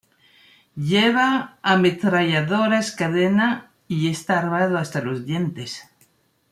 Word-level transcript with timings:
Lleva 0.89 1.53
ametralladoras 1.61 2.91
cadena 2.91 3.71
y 3.87 4.09
está 4.09 4.39
armado 4.39 4.79
hasta 4.79 4.99
los 5.01 5.27
dientes. 5.27 5.87